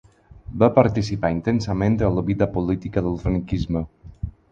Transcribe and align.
Va 0.61 0.67
participar 0.77 1.29
intensament 1.35 1.97
en 2.07 2.15
la 2.19 2.23
vida 2.31 2.47
política 2.55 3.05
del 3.09 3.19
franquisme. 3.27 3.83